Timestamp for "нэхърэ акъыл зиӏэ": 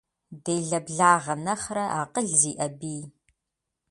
1.45-2.67